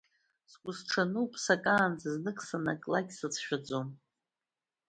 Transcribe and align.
Сгәысҽануп 0.51 1.31
сакаанӡа, 1.43 2.09
знык 2.15 2.39
санаклак, 2.47 3.07
сацәшәаӡом! 3.17 3.87